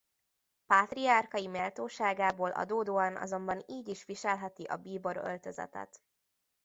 [0.65, 6.01] Pátriárkai méltóságából adódóan azonban így is viselheti a bíbor öltözetet.